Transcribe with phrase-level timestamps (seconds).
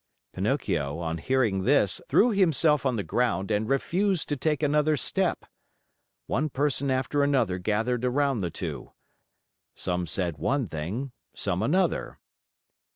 [0.33, 5.45] Pinocchio, on hearing this, threw himself on the ground and refused to take another step.
[6.25, 8.93] One person after another gathered around the two.
[9.75, 12.17] Some said one thing, some another.